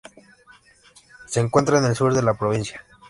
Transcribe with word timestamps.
Se 1.27 1.39
encuentra 1.41 1.77
en 1.77 1.85
el 1.85 1.95
sur 1.95 2.11
de 2.15 2.23
la 2.23 2.33
provincia. 2.33 2.83